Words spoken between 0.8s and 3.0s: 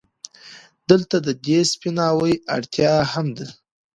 دلته د دې سپيناوي اړتيا